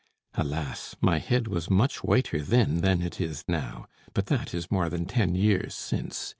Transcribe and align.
Alas! 0.33 0.95
my 0.99 1.19
head 1.19 1.47
was 1.47 1.69
much 1.69 2.03
whiter 2.03 2.41
then 2.41 2.77
than 2.77 3.03
it 3.03 3.21
is 3.21 3.43
now. 3.47 3.85
But 4.15 4.25
that 4.33 4.51
is 4.51 4.71
more 4.71 4.89
than 4.89 5.05
ten 5.05 5.35
years 5.35 5.75
since!" 5.75 6.29